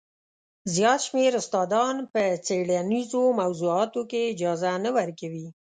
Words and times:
زیات 0.73 0.99
شمېر 1.07 1.31
استادان 1.41 1.95
په 2.13 2.21
څېړنیزو 2.45 3.23
موضوعاتو 3.39 4.01
کې 4.09 4.21
اجازه 4.33 4.71
نه 4.85 4.89
ورکوي. 4.97 5.47